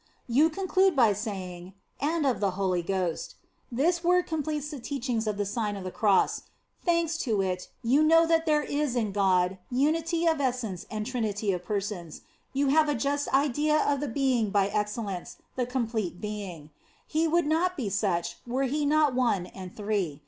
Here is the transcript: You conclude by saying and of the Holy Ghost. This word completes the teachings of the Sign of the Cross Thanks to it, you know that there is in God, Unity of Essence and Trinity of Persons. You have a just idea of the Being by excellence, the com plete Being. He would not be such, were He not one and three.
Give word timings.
You 0.25 0.49
conclude 0.49 0.95
by 0.95 1.13
saying 1.13 1.75
and 1.99 2.25
of 2.25 2.39
the 2.39 2.49
Holy 2.57 2.81
Ghost. 2.81 3.35
This 3.71 4.03
word 4.03 4.25
completes 4.25 4.71
the 4.71 4.79
teachings 4.79 5.27
of 5.27 5.37
the 5.37 5.45
Sign 5.45 5.75
of 5.75 5.83
the 5.83 5.91
Cross 5.91 6.45
Thanks 6.83 7.19
to 7.19 7.39
it, 7.43 7.69
you 7.83 8.01
know 8.01 8.25
that 8.25 8.47
there 8.47 8.63
is 8.63 8.95
in 8.95 9.11
God, 9.11 9.59
Unity 9.69 10.25
of 10.25 10.41
Essence 10.41 10.87
and 10.89 11.05
Trinity 11.05 11.51
of 11.51 11.63
Persons. 11.63 12.21
You 12.51 12.69
have 12.69 12.89
a 12.89 12.95
just 12.95 13.31
idea 13.31 13.77
of 13.77 13.99
the 13.99 14.07
Being 14.07 14.49
by 14.49 14.69
excellence, 14.69 15.37
the 15.55 15.67
com 15.67 15.87
plete 15.87 16.19
Being. 16.19 16.71
He 17.05 17.27
would 17.27 17.45
not 17.45 17.77
be 17.77 17.87
such, 17.87 18.37
were 18.47 18.63
He 18.63 18.87
not 18.87 19.13
one 19.13 19.45
and 19.45 19.71
three. 19.71 20.19